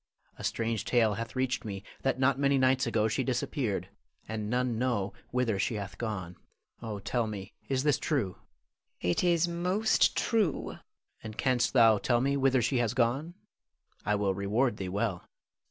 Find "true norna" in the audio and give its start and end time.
7.99-8.39